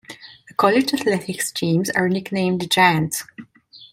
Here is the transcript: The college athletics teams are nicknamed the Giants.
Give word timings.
The 0.47 0.55
college 0.55 0.95
athletics 0.95 1.51
teams 1.51 1.91
are 1.91 2.09
nicknamed 2.09 2.61
the 2.61 2.65
Giants. 2.65 3.23